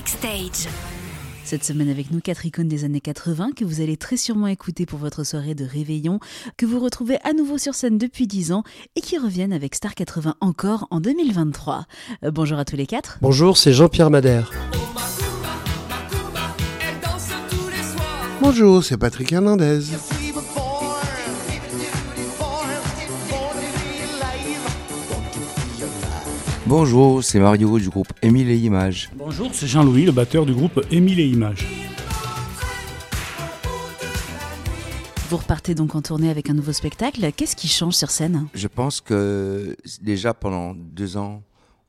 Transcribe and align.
Backstage. 0.00 0.72
Cette 1.44 1.62
semaine 1.62 1.90
avec 1.90 2.10
nous, 2.10 2.20
quatre 2.20 2.46
icônes 2.46 2.68
des 2.68 2.84
années 2.84 3.02
80 3.02 3.50
que 3.54 3.66
vous 3.66 3.82
allez 3.82 3.98
très 3.98 4.16
sûrement 4.16 4.46
écouter 4.46 4.86
pour 4.86 4.98
votre 4.98 5.24
soirée 5.24 5.54
de 5.54 5.66
réveillon, 5.66 6.20
que 6.56 6.64
vous 6.64 6.80
retrouvez 6.80 7.18
à 7.22 7.34
nouveau 7.34 7.58
sur 7.58 7.74
scène 7.74 7.98
depuis 7.98 8.26
10 8.26 8.52
ans 8.52 8.62
et 8.96 9.02
qui 9.02 9.18
reviennent 9.18 9.52
avec 9.52 9.74
Star 9.74 9.94
80 9.94 10.36
encore 10.40 10.86
en 10.90 11.00
2023. 11.00 11.84
Euh, 12.24 12.30
bonjour 12.30 12.58
à 12.58 12.64
tous 12.64 12.76
les 12.76 12.86
quatre. 12.86 13.18
Bonjour, 13.20 13.58
c'est 13.58 13.74
Jean-Pierre 13.74 14.08
Madère. 14.08 14.50
Bonjour, 18.40 18.82
c'est 18.82 18.96
Patrick 18.96 19.30
Hernandez. 19.30 19.80
Bonjour, 26.70 27.24
c'est 27.24 27.40
Mario 27.40 27.80
du 27.80 27.88
groupe 27.88 28.12
Émile 28.22 28.48
et 28.48 28.56
Images. 28.56 29.10
Bonjour, 29.16 29.50
c'est 29.52 29.66
Jean-Louis, 29.66 30.04
le 30.04 30.12
batteur 30.12 30.46
du 30.46 30.54
groupe 30.54 30.80
Émile 30.92 31.18
et 31.18 31.26
Images. 31.26 31.66
Vous 35.28 35.36
repartez 35.36 35.74
donc 35.74 35.96
en 35.96 36.00
tournée 36.00 36.30
avec 36.30 36.48
un 36.48 36.54
nouveau 36.54 36.72
spectacle. 36.72 37.28
Qu'est-ce 37.32 37.56
qui 37.56 37.66
change 37.66 37.94
sur 37.94 38.12
scène? 38.12 38.46
Je 38.54 38.68
pense 38.68 39.00
que 39.00 39.76
déjà 40.00 40.32
pendant 40.32 40.72
deux 40.76 41.16
ans, 41.16 41.42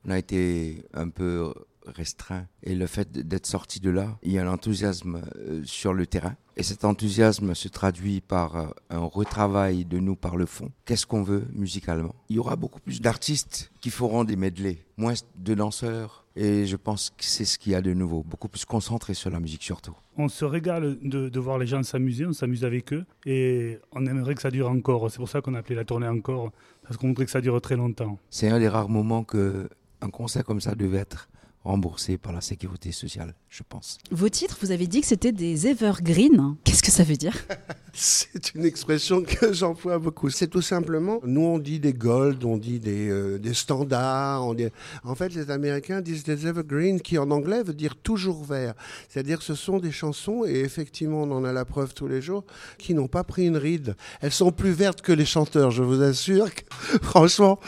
on 0.04 0.10
a 0.10 0.18
été 0.18 0.82
un 0.94 1.10
peu 1.10 1.54
restreint. 1.86 2.46
Et 2.62 2.74
le 2.74 2.86
fait 2.86 3.12
d'être 3.12 3.46
sorti 3.46 3.80
de 3.80 3.90
là, 3.90 4.18
il 4.22 4.32
y 4.32 4.38
a 4.38 4.48
un 4.48 4.52
enthousiasme 4.52 5.22
euh, 5.36 5.62
sur 5.64 5.92
le 5.92 6.06
terrain. 6.06 6.36
Et 6.56 6.62
cet 6.62 6.84
enthousiasme 6.84 7.54
se 7.54 7.68
traduit 7.68 8.20
par 8.20 8.56
euh, 8.56 8.66
un 8.90 8.98
retravail 8.98 9.84
de 9.84 9.98
nous 9.98 10.16
par 10.16 10.36
le 10.36 10.46
fond. 10.46 10.70
Qu'est-ce 10.84 11.06
qu'on 11.06 11.22
veut 11.22 11.46
musicalement? 11.52 12.14
Il 12.28 12.36
y 12.36 12.38
aura 12.38 12.56
beaucoup 12.56 12.80
plus 12.80 13.00
d'artistes 13.00 13.72
qui 13.80 13.90
feront 13.90 14.24
des 14.24 14.36
medleys, 14.36 14.84
moins 14.96 15.14
de 15.36 15.54
danseurs. 15.54 16.26
Et 16.34 16.66
je 16.66 16.76
pense 16.76 17.10
que 17.10 17.24
c'est 17.24 17.44
ce 17.44 17.58
qu'il 17.58 17.72
y 17.72 17.74
a 17.74 17.82
de 17.82 17.92
nouveau, 17.92 18.22
beaucoup 18.22 18.48
plus 18.48 18.64
concentré 18.64 19.12
sur 19.12 19.28
la 19.28 19.38
musique 19.38 19.62
surtout. 19.62 19.94
On 20.16 20.28
se 20.28 20.46
régale 20.46 20.98
de, 21.02 21.28
de 21.28 21.40
voir 21.40 21.58
les 21.58 21.66
gens 21.66 21.82
s'amuser, 21.82 22.24
on 22.24 22.32
s'amuse 22.32 22.64
avec 22.64 22.92
eux 22.94 23.04
et 23.26 23.78
on 23.92 24.06
aimerait 24.06 24.34
que 24.34 24.40
ça 24.42 24.50
dure 24.50 24.70
encore. 24.70 25.10
C'est 25.10 25.18
pour 25.18 25.28
ça 25.28 25.42
qu'on 25.42 25.54
a 25.54 25.58
appelé 25.58 25.74
la 25.74 25.84
tournée 25.84 26.08
encore, 26.08 26.52
parce 26.84 26.96
qu'on 26.96 27.08
voudrait 27.08 27.26
que 27.26 27.30
ça 27.30 27.42
dure 27.42 27.60
très 27.60 27.76
longtemps. 27.76 28.18
C'est 28.30 28.48
un 28.48 28.58
des 28.58 28.68
rares 28.68 28.88
moments 28.88 29.24
que 29.24 29.68
un 30.00 30.10
concert 30.10 30.44
comme 30.44 30.60
ça 30.60 30.74
devait 30.74 30.98
être 30.98 31.28
remboursé 31.64 32.18
par 32.18 32.32
la 32.32 32.40
sécurité 32.40 32.92
sociale, 32.92 33.34
je 33.48 33.62
pense. 33.68 33.98
Vos 34.10 34.28
titres, 34.28 34.58
vous 34.60 34.72
avez 34.72 34.86
dit 34.86 35.00
que 35.00 35.06
c'était 35.06 35.32
des 35.32 35.66
evergreen. 35.66 36.56
Qu'est-ce 36.64 36.82
que 36.82 36.90
ça 36.90 37.04
veut 37.04 37.16
dire? 37.16 37.36
C'est 37.94 38.54
une 38.54 38.64
expression 38.64 39.22
que 39.22 39.52
j'emploie 39.52 39.98
beaucoup. 39.98 40.30
C'est 40.30 40.46
tout 40.46 40.62
simplement, 40.62 41.20
nous 41.24 41.42
on 41.42 41.58
dit 41.58 41.78
des 41.78 41.92
gold, 41.92 42.42
on 42.42 42.56
dit 42.56 42.80
des, 42.80 43.10
euh, 43.10 43.38
des 43.38 43.52
standards. 43.52 44.46
On 44.46 44.54
dit... 44.54 44.68
En 45.04 45.14
fait, 45.14 45.34
les 45.34 45.50
Américains 45.50 46.00
disent 46.00 46.24
des 46.24 46.46
evergreen, 46.46 47.02
qui 47.02 47.18
en 47.18 47.30
anglais 47.30 47.62
veut 47.62 47.74
dire 47.74 47.96
toujours 47.96 48.42
vert. 48.44 48.74
C'est-à-dire 49.08 49.38
que 49.38 49.44
ce 49.44 49.54
sont 49.54 49.78
des 49.78 49.92
chansons, 49.92 50.44
et 50.46 50.60
effectivement 50.60 51.24
on 51.24 51.32
en 51.32 51.44
a 51.44 51.52
la 51.52 51.66
preuve 51.66 51.92
tous 51.92 52.08
les 52.08 52.22
jours, 52.22 52.44
qui 52.78 52.94
n'ont 52.94 53.08
pas 53.08 53.24
pris 53.24 53.46
une 53.46 53.58
ride. 53.58 53.94
Elles 54.22 54.32
sont 54.32 54.52
plus 54.52 54.72
vertes 54.72 55.02
que 55.02 55.12
les 55.12 55.26
chanteurs, 55.26 55.70
je 55.70 55.82
vous 55.82 56.02
assure. 56.02 56.48
Franchement, 57.02 57.58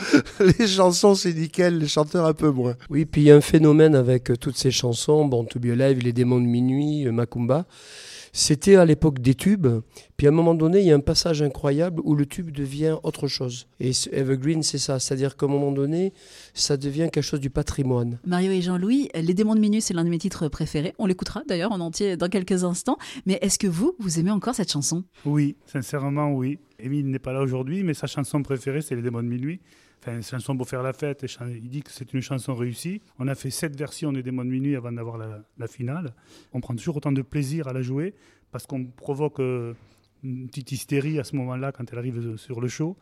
les 0.41 0.67
chansons 0.67 1.15
c'est 1.15 1.33
nickel, 1.33 1.79
les 1.79 1.89
chanteurs 1.89 2.27
un 2.27 2.35
peu 2.35 2.51
moins. 2.51 2.75
Oui, 2.91 3.05
puis 3.05 3.23
il 3.23 3.25
y 3.25 3.31
a 3.31 3.37
un 3.37 3.41
phénomène 3.41 3.95
avec 3.95 4.31
euh, 4.31 4.37
toutes 4.37 4.57
ces 4.57 4.71
chansons, 4.71 5.25
Bon 5.25 5.45
to 5.45 5.59
Be 5.59 5.67
Alive, 5.67 5.99
Les 5.99 6.13
démons 6.13 6.41
de 6.41 6.47
minuit, 6.47 7.07
euh, 7.07 7.13
Macumba. 7.13 7.67
C'était 8.37 8.75
à 8.75 8.85
l'époque 8.85 9.21
des 9.21 9.37
tubes, 9.37 9.69
puis 10.17 10.27
à 10.27 10.31
un 10.31 10.33
moment 10.33 10.57
donné, 10.57 10.81
il 10.81 10.87
y 10.87 10.91
a 10.91 10.97
un 10.97 11.01
passage 11.01 11.41
incroyable 11.41 12.03
où 12.03 12.17
le 12.17 12.27
tube 12.27 12.51
devient 12.51 12.97
autre 13.05 13.29
chose. 13.29 13.69
Et 13.79 13.93
Evergreen, 14.11 14.65
c'est 14.65 14.79
ça, 14.79 14.99
c'est-à-dire 14.99 15.37
qu'à 15.37 15.47
un 15.47 15.49
moment 15.49 15.71
donné, 15.71 16.13
ça 16.53 16.77
devient 16.77 17.11
quelque 17.13 17.23
chose 17.23 17.39
du 17.39 17.49
patrimoine. 17.49 18.19
Mario 18.27 18.51
et 18.51 18.61
Jean-Louis, 18.61 19.09
Les 19.15 19.35
démons 19.35 19.55
de 19.55 19.61
minuit, 19.61 19.81
c'est 19.81 19.95
l'un 19.95 20.03
de 20.03 20.09
mes 20.09 20.19
titres 20.19 20.49
préférés. 20.49 20.95
On 20.99 21.07
l'écoutera 21.07 21.43
d'ailleurs 21.47 21.71
en 21.71 21.79
entier 21.79 22.17
dans 22.17 22.29
quelques 22.29 22.65
instants. 22.65 22.99
Mais 23.25 23.39
est-ce 23.41 23.57
que 23.57 23.69
vous, 23.69 23.95
vous 24.01 24.19
aimez 24.19 24.33
encore 24.33 24.57
cette 24.57 24.73
chanson? 24.73 25.05
Oui, 25.25 25.55
sincèrement, 25.67 26.33
oui. 26.33 26.59
Émile 26.81 27.09
n'est 27.09 27.21
pas 27.21 27.33
là 27.33 27.41
aujourd'hui, 27.41 27.85
mais 27.85 27.95
sa 27.95 28.09
chanson 28.09 28.43
préférée, 28.43 28.81
c'est 28.81 28.97
Les 28.97 29.03
démons 29.03 29.23
de 29.23 29.29
minuit. 29.29 29.61
Enfin, 30.05 30.17
une 30.17 30.23
chanson 30.23 30.55
pour 30.55 30.69
faire 30.69 30.83
la 30.83 30.93
fête. 30.93 31.25
Il 31.49 31.71
dit 31.71 31.83
que 31.83 31.91
c'est 31.91 32.13
une 32.13 32.21
chanson 32.21 32.55
réussie. 32.55 33.01
On 33.19 33.27
a 33.27 33.35
fait 33.35 33.49
sept 33.49 33.75
versions 33.75 34.13
des 34.13 34.23
démons 34.23 34.45
de 34.45 34.51
minuit 34.51 34.77
avant 34.77 34.93
d'avoir 34.93 35.17
la, 35.17 35.67
finale. 35.67 36.13
On 36.53 36.61
prend 36.61 36.77
toujours 36.77 36.99
autant 36.99 37.11
de 37.11 37.23
plaisir 37.23 37.69
à 37.69 37.73
la 37.73 37.81
jouer 37.81 38.15
parce 38.53 38.67
qu'on 38.67 38.85
provoque 38.85 39.41
euh, 39.41 39.73
une 40.23 40.47
petite 40.49 40.73
hystérie 40.73 41.19
à 41.19 41.25
ce 41.25 41.35
moment-là 41.37 41.73
quand 41.73 41.91
elle 41.91 41.99
arrive 41.99 42.37
sur 42.37 42.61
le 42.61 42.69
show. 42.69 42.99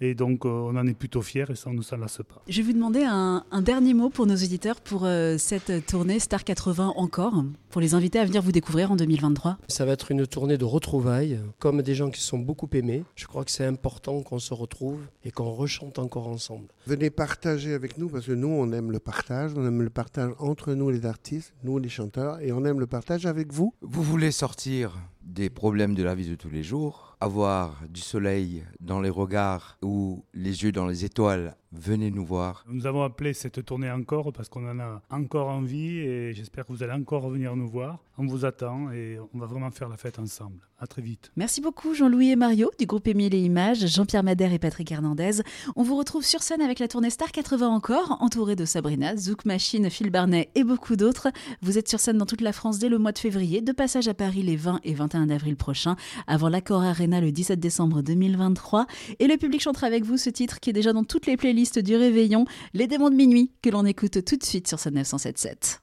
Et 0.00 0.14
donc, 0.14 0.44
euh, 0.44 0.48
on 0.48 0.76
en 0.76 0.86
est 0.86 0.94
plutôt 0.94 1.22
fiers 1.22 1.46
et 1.48 1.54
ça 1.54 1.70
ne 1.70 1.80
s'en 1.82 1.96
lasse 1.96 2.18
pas. 2.18 2.42
Je 2.48 2.60
vais 2.60 2.68
vous 2.68 2.72
demander 2.72 3.04
un, 3.04 3.44
un, 3.50 3.62
dernier 3.62 3.94
mot 3.94 4.10
pour 4.10 4.26
nos 4.26 4.34
auditeurs 4.34 4.80
pour 4.80 5.04
euh, 5.04 5.38
cette 5.38 5.86
tournée 5.86 6.18
Star 6.18 6.44
80 6.44 6.94
encore, 6.96 7.44
pour 7.70 7.80
les 7.80 7.94
inviter 7.94 8.18
à 8.18 8.24
venir 8.24 8.42
vous 8.42 8.52
découvrir 8.52 8.92
en 8.92 8.96
2023. 8.96 9.58
Ça 9.68 9.84
va 9.84 9.92
être 9.92 10.10
une 10.10 10.26
tournée 10.26 10.58
de 10.58 10.64
retrouvailles, 10.64 11.40
comme 11.58 11.82
des 11.82 11.94
gens 11.94 12.10
qui 12.10 12.20
sont 12.20 12.38
beaucoup 12.38 12.68
aimés. 12.74 13.04
Je 13.14 13.26
crois 13.26 13.44
que 13.44 13.50
c'est 13.50 13.64
important 13.66 14.22
qu'on 14.22 14.38
se 14.38 14.52
retrouve 14.52 15.00
et 15.24 15.30
qu'on 15.30 15.52
rechante 15.52 15.98
encore 15.98 16.28
ensemble. 16.28 16.66
Venez 16.86 17.10
partager 17.10 17.72
avec 17.72 17.98
nous 17.98 18.08
parce 18.08 18.26
que 18.26 18.32
nous, 18.32 18.48
on 18.48 18.72
aime 18.72 18.92
le 18.92 18.98
partage. 18.98 19.52
On 19.56 19.66
aime 19.66 19.82
le 19.82 19.90
partage 19.90 20.32
entre 20.38 20.74
nous, 20.74 20.90
les 20.90 21.06
artistes, 21.06 21.54
nous, 21.64 21.78
les 21.78 21.88
chanteurs, 21.88 22.40
et 22.40 22.52
on 22.52 22.64
aime 22.64 22.80
le 22.80 22.86
partage 22.86 23.26
avec 23.26 23.52
vous. 23.52 23.72
Vous 23.80 24.02
voulez 24.02 24.30
sortir 24.30 24.96
des 25.26 25.50
problèmes 25.50 25.94
de 25.94 26.04
la 26.04 26.14
vie 26.14 26.28
de 26.28 26.36
tous 26.36 26.48
les 26.48 26.62
jours, 26.62 27.16
avoir 27.20 27.82
du 27.88 28.00
soleil 28.00 28.64
dans 28.80 29.00
les 29.00 29.10
regards 29.10 29.76
ou 29.82 30.24
les 30.32 30.62
yeux 30.62 30.72
dans 30.72 30.86
les 30.86 31.04
étoiles, 31.04 31.56
venez 31.78 32.10
nous 32.10 32.24
voir. 32.24 32.64
Nous 32.68 32.86
avons 32.86 33.02
appelé 33.02 33.32
cette 33.32 33.64
tournée 33.64 33.90
encore 33.90 34.32
parce 34.32 34.48
qu'on 34.48 34.68
en 34.68 34.78
a 34.78 35.02
encore 35.10 35.48
envie 35.48 35.98
et 35.98 36.32
j'espère 36.34 36.66
que 36.66 36.72
vous 36.72 36.82
allez 36.82 36.92
encore 36.92 37.22
revenir 37.22 37.54
nous 37.56 37.68
voir. 37.68 37.98
On 38.18 38.26
vous 38.26 38.44
attend 38.44 38.90
et 38.92 39.18
on 39.34 39.38
va 39.38 39.46
vraiment 39.46 39.70
faire 39.70 39.88
la 39.88 39.96
fête 39.96 40.18
ensemble. 40.18 40.66
À 40.78 40.86
très 40.86 41.00
vite. 41.00 41.32
Merci 41.36 41.62
beaucoup 41.62 41.94
Jean-Louis 41.94 42.32
et 42.32 42.36
Mario 42.36 42.70
du 42.78 42.84
groupe 42.84 43.06
Émile 43.08 43.34
et 43.34 43.40
Images, 43.40 43.86
Jean-Pierre 43.86 44.22
Madère 44.22 44.52
et 44.52 44.58
Patrick 44.58 44.92
Hernandez. 44.92 45.42
On 45.74 45.82
vous 45.82 45.96
retrouve 45.96 46.22
sur 46.22 46.42
scène 46.42 46.60
avec 46.60 46.80
la 46.80 46.88
tournée 46.88 47.08
Star 47.08 47.32
80 47.32 47.66
encore, 47.66 48.18
entouré 48.20 48.56
de 48.56 48.66
Sabrina, 48.66 49.16
Zouk 49.16 49.46
Machine, 49.46 49.88
Phil 49.88 50.10
Barnet 50.10 50.50
et 50.54 50.64
beaucoup 50.64 50.96
d'autres. 50.96 51.28
Vous 51.62 51.78
êtes 51.78 51.88
sur 51.88 51.98
scène 51.98 52.18
dans 52.18 52.26
toute 52.26 52.42
la 52.42 52.52
France 52.52 52.78
dès 52.78 52.90
le 52.90 52.98
mois 52.98 53.12
de 53.12 53.18
février, 53.18 53.62
de 53.62 53.72
passage 53.72 54.06
à 54.06 54.12
Paris 54.12 54.42
les 54.42 54.56
20 54.56 54.80
et 54.84 54.92
21 54.92 55.30
avril 55.30 55.56
prochains, 55.56 55.96
avant 56.26 56.50
l'Accor 56.50 56.82
Arena 56.82 57.22
le 57.22 57.32
17 57.32 57.58
décembre 57.58 58.02
2023. 58.02 58.86
Et 59.18 59.28
le 59.28 59.38
public 59.38 59.62
chantera 59.62 59.86
avec 59.86 60.04
vous 60.04 60.18
ce 60.18 60.28
titre 60.28 60.60
qui 60.60 60.68
est 60.68 60.74
déjà 60.74 60.92
dans 60.92 61.04
toutes 61.04 61.26
les 61.26 61.38
playlists 61.38 61.65
du 61.74 61.96
réveillon, 61.96 62.46
Les 62.74 62.86
démons 62.86 63.10
de 63.10 63.14
minuit, 63.14 63.52
que 63.62 63.70
l'on 63.70 63.84
écoute 63.84 64.24
tout 64.24 64.36
de 64.36 64.44
suite 64.44 64.68
sur 64.68 64.80
ce 64.80 64.88
977. 64.88 65.82